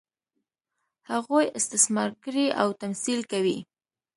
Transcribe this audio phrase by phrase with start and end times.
[1.11, 3.57] هغوی استثمار کړي او تمثیل کوي.